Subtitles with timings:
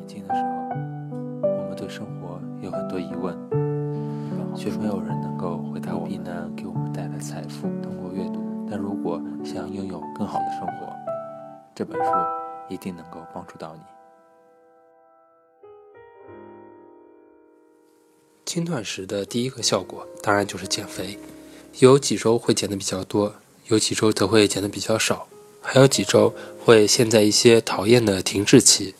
[0.00, 0.48] 年轻的时候，
[1.42, 3.36] 我们对生活有很多疑问，
[4.56, 7.68] 却没有人能够回答我们能给我们带来财富。
[7.82, 10.90] 通过阅读，但如果想拥有更好的生活，
[11.74, 12.10] 这本书
[12.70, 13.82] 一定能够帮助到你。
[18.46, 21.18] 轻断食的第一个效果当然就是减肥，
[21.78, 23.34] 有几周会减的比较多，
[23.68, 25.28] 有几周则会减的比较少，
[25.60, 26.32] 还有几周
[26.64, 28.94] 会陷在一些讨厌的停滞期。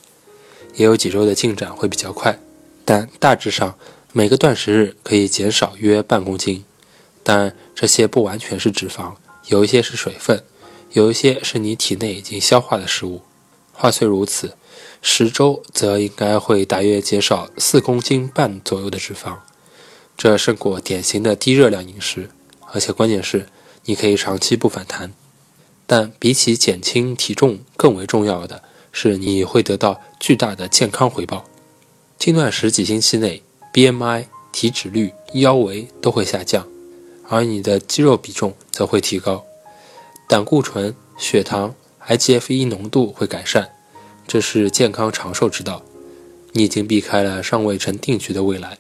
[0.75, 2.39] 也有几周的进展会比较快，
[2.85, 3.76] 但大致上
[4.13, 6.64] 每个断食日可以减少约半公斤。
[7.22, 9.14] 但这些不完全是脂肪，
[9.49, 10.43] 有一些是水分，
[10.93, 13.21] 有一些是你体内已经消化的食物。
[13.72, 14.54] 话虽如此，
[15.03, 19.36] 十周则应该会大约减少四公斤半左右的脂肪，
[20.16, 22.30] 这胜过典型的低热量饮食，
[22.72, 23.46] 而且关键是
[23.85, 25.13] 你可以长期不反弹。
[25.86, 28.63] 但比起减轻体重更为重要的。
[28.93, 31.44] 是你会得到巨大的健康回报。
[32.19, 36.66] 轻断食几星期内，BMI、体脂率、腰围都会下降，
[37.28, 39.44] 而你的肌肉比重则会提高，
[40.28, 41.74] 胆固醇、血糖、
[42.06, 43.70] IGF-1 浓度会改善，
[44.27, 45.83] 这是健康长寿之道。
[46.52, 48.77] 你已经避开了尚未成定局的未来，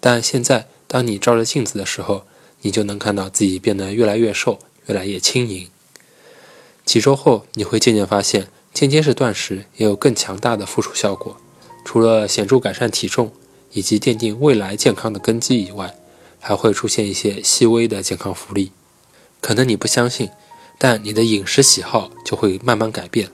[0.00, 2.24] 但现在当你照着镜子的时候，
[2.62, 5.68] 你就能看到自己变得越来越瘦，越来越轻盈。
[6.84, 8.48] 几周后，你会渐渐发现。
[8.74, 11.36] 间接式断食也有更强大的附属效果，
[11.84, 13.32] 除了显著改善体重
[13.70, 15.94] 以及奠定未来健康的根基以外，
[16.40, 18.72] 还会出现一些细微的健康福利。
[19.40, 20.28] 可能你不相信，
[20.76, 23.30] 但你的饮食喜好就会慢慢改变。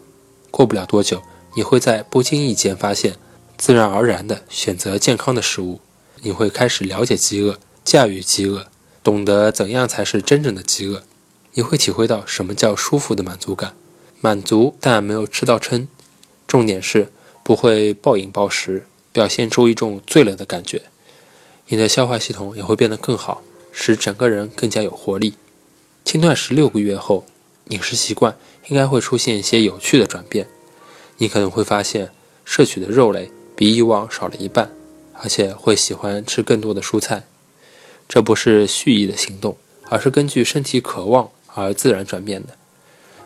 [0.50, 1.22] 过不了多久，
[1.56, 3.16] 你会在不经意间发现，
[3.56, 5.80] 自然而然地选择健康的食物。
[6.20, 8.66] 你会开始了解饥饿，驾驭饥饿，
[9.02, 11.02] 懂得怎样才是真正的饥饿。
[11.54, 13.74] 你会体会到什么叫舒服的满足感。
[14.20, 15.88] 满足，但没有吃到撑。
[16.46, 17.10] 重点是
[17.42, 20.82] 不会暴饮暴食，表现出一种醉了的感觉。
[21.68, 25.34] 你的消化系统也会变得更好，使整个人更加有活力。
[26.04, 27.24] 轻断食六个月后，
[27.68, 28.36] 饮食习惯
[28.68, 30.48] 应该会出现一些有趣的转变。
[31.18, 32.10] 你可能会发现，
[32.44, 34.70] 摄取的肉类比以往少了一半，
[35.14, 37.24] 而且会喜欢吃更多的蔬菜。
[38.08, 39.56] 这不是蓄意的行动，
[39.88, 42.56] 而是根据身体渴望而自然转变的。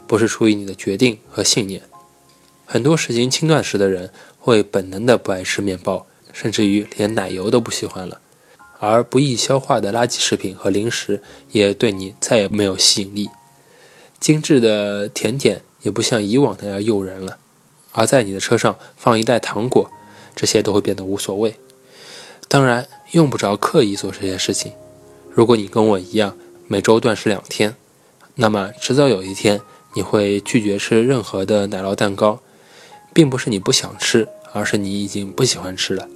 [0.07, 1.83] 不是出于你的决定和信念。
[2.67, 8.21] 很多实行轻断食的人会本能的不爱吃面包，甚至于连奶油都不喜欢了。
[8.81, 11.23] 而不易消化的垃圾食品和零食
[11.53, 13.31] 也对你再也没有吸引力。
[14.21, 17.39] 精致的甜点也不像以往那样诱人了。
[17.93, 19.91] 而在你的车上放一袋糖果，
[20.35, 21.57] 这些都会变得无所谓。
[22.49, 24.73] 当然，用不着刻意做这些事情。
[25.31, 26.37] 如果你跟我一样
[26.67, 27.77] 每周断食两天，
[28.35, 29.61] 那么迟早有一天。
[29.95, 32.41] 你会拒绝吃任何的奶酪蛋糕，
[33.13, 36.09] 并不是你不想吃，而是你已经不喜欢吃了。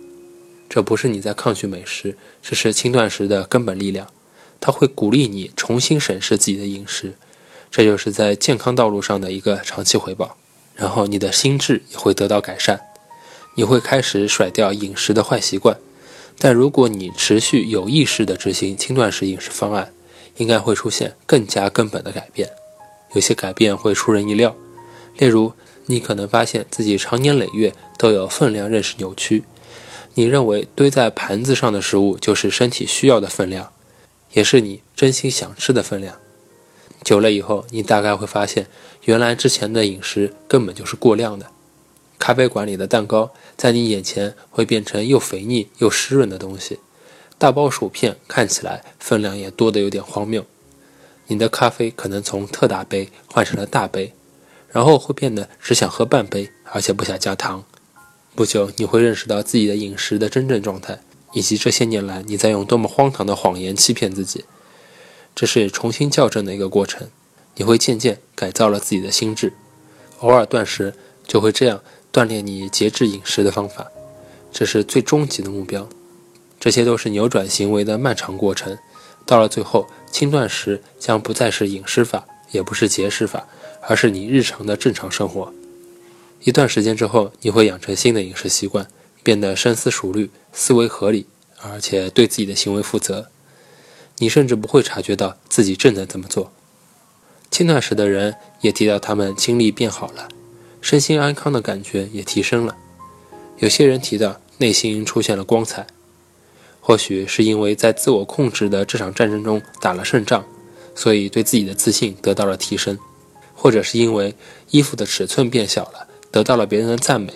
[0.69, 4.09] 这不是你在抗拒美食，这是轻断食的根本力量。
[4.61, 7.15] 它会鼓励你重新审视自己的饮食，
[7.71, 10.37] 这就是在健康道路上的一个长期回报。
[10.75, 12.81] 然后你的心智也会得到改善，
[13.55, 15.79] 你会开始甩掉饮食的坏习惯。
[16.39, 19.93] 但如果你持续有意识地执行轻断食饮食方案，
[20.37, 22.49] 应该会出现更加根本的改变。
[23.15, 24.57] 有些改变会出人意料，
[25.17, 25.53] 例如，
[25.87, 29.45] 你可能发现自己长年累月都有分量认识扭曲。
[30.15, 33.73] 你认为堆在盘子上的食物就是身体需要的分量，
[34.33, 36.17] 也是你真心想吃的分量。
[37.05, 38.67] 久了以后，你大概会发现，
[39.05, 41.47] 原来之前的饮食根本就是过量的。
[42.19, 46.81] 咖啡馆里的蛋糕在你眼前会变成又肥腻又湿润的东西，
[47.39, 50.45] 大包薯片看起来分量也多得有点荒谬。
[51.29, 54.13] 你的咖啡可能从特大杯换成了大杯，
[54.71, 57.65] 然后会变得只想喝半杯，而且不想加糖。
[58.35, 61.01] 不久，你会认识到自己的饮食的真正状态，
[61.33, 64.45] 以及这些年来你在用多么荒唐的谎言欺骗自己。
[65.35, 67.09] 这是重新校正的一个过程。
[67.57, 69.53] 你会渐渐改造了自己的心智。
[70.21, 70.95] 偶尔断食
[71.27, 73.89] 就会这样锻炼你节制饮食的方法，
[74.53, 75.89] 这是最终极的目标。
[76.61, 78.79] 这些都是扭转行为的漫长过程。
[79.29, 83.47] 到了最后，轻断食将不再是饮食法，也不是节食法，
[83.83, 85.53] 而是你日常的正常生活。
[86.45, 88.89] 一段时间之后，你会养成新的饮食习惯，
[89.23, 91.27] 变得深思熟虑、思维合理，
[91.61, 93.29] 而且对自己的行为负责。
[94.17, 96.51] 你甚至不会察觉到自己正在这么做。
[97.51, 100.27] 轻断食的人也提到，他们精力变好了，
[100.81, 102.75] 身心安康的感觉也提升了。
[103.59, 105.87] 有些人提到，内心出现了光彩。
[106.89, 110.43] 或许是因为在自我控制的这场战争中打了胜仗，
[110.95, 112.97] 所以对自己的自信得到了提升；
[113.55, 114.35] 或者是因为
[114.71, 117.31] 衣服的尺寸变小了，得到了别人的赞美；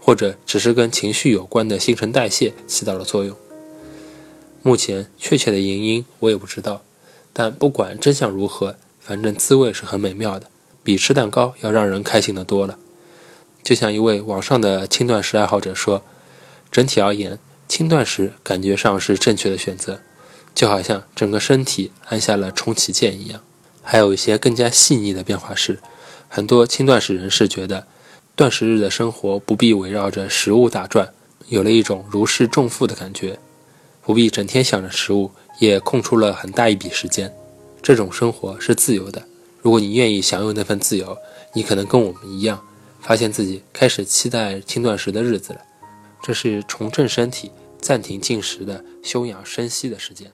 [0.00, 3.36] 或者只是跟情绪有关的新陈代谢起到了作用。
[4.62, 6.82] 目前确切的原因我也不知道，
[7.32, 10.48] 但不管真相如何，反正滋味是很美妙的，
[10.82, 12.76] 比吃蛋糕要让人开心的多了。
[13.62, 16.02] 就像一位网上的轻断食爱好者说
[16.72, 20.00] ：“整体而言，轻断食感觉上是正确的选择，
[20.54, 23.40] 就好像整个身体按下了重启键一样。”
[23.82, 25.78] 还有一些更加细腻的变化是，
[26.28, 27.86] 很多轻断食人士觉得，
[28.36, 31.10] 断食日的生活不必围绕着食物打转，
[31.48, 33.38] 有了一种如释重负的感觉。
[34.02, 37.34] 不必整天想着食物，也空出了很大一笔时间。
[37.82, 39.22] 这种生活是自由的。
[39.62, 41.16] 如果你愿意享有那份自由，
[41.54, 42.62] 你可能跟我们一样，
[43.00, 45.60] 发现自己开始期待轻断食的日子了。
[46.22, 47.50] 这是重振身体、
[47.80, 50.32] 暂停进食的休养生息的时间。